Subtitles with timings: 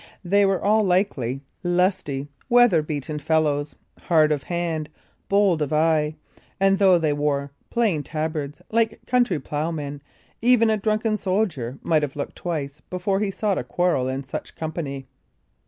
[0.25, 4.89] They were all likely, lusty, weather beaten fellows, hard of hand,
[5.29, 6.15] bold of eye;
[6.59, 10.01] and though they wore plain tabards, like country ploughmen,
[10.41, 14.55] even a drunken soldier might have looked twice before he sought a quarrel in such
[14.55, 15.05] company.